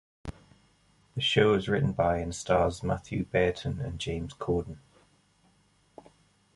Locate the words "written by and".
1.69-2.33